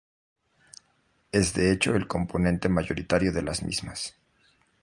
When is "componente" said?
2.07-2.69